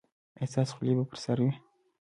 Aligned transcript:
ایا 0.39 0.49
ستاسو 0.51 0.73
خولۍ 0.75 0.93
به 0.97 1.03
پر 1.09 1.17
سر 1.23 1.37
وي؟ 1.43 1.53